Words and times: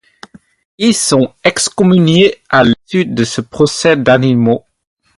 Ils 0.79 0.95
sont 0.95 1.31
excommuniés 1.43 2.39
à 2.49 2.63
l'issue 2.63 3.05
de 3.05 3.23
ce 3.23 3.39
procès 3.39 3.95
d'animaux. 3.97 4.65